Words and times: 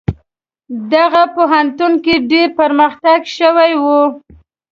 دغه 0.93 1.23
پوهنتون 1.35 1.93
کې 2.03 2.13
ډیر 2.31 2.47
پرمختګ 2.59 3.19
شوی 3.37 3.71
و. 3.83 3.83